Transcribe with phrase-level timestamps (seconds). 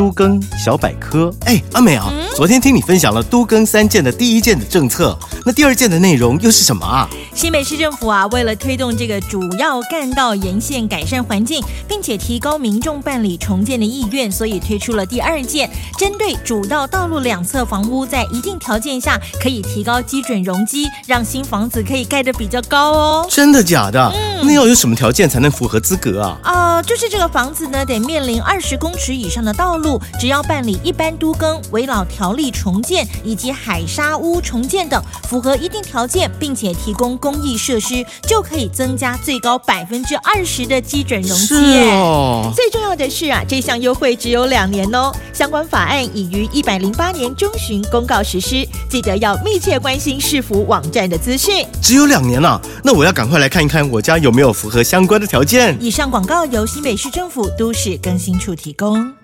[0.00, 1.30] 都更小百科。
[1.44, 7.06] 哎，阿美啊，昨天听你分享了都更三件的第一件的政策，那第二件的内容又是什么啊？
[7.34, 23.26] 新北市政府啊，为了推动这个主要干道沿线改善环境，并且提高民众办理重建的意愿，所以推出了第二件，针对主道道路两侧房屋，在一定条件下可以提高基准容积，让新房子可以盖得比较高哦。
[23.28, 24.10] 真的假的？
[24.14, 26.38] 嗯那要有什么条件才能符合资格啊？
[26.42, 41.46] 啊，就是这个房子呢，得面临二十公尺以上的道路，只要办理一般都更、围老条例重建以及海沙屋重建等，符合一定条件，并且提供公益设施，就可以增加最高百分之二十的基准容积。
[41.46, 41.54] 是
[41.90, 45.12] 哦，最重要的是啊，这项优惠只有两年哦。
[45.32, 51.66] 相关法案已于一百零八年中旬公告实施，记得要密切关心市府网站的资讯。
[51.82, 55.76] 只有两年了，那我要赶快来看一看我家有没有符合相关的条件。
[55.80, 59.19] 以上广告由新北市政府都市更新处提供。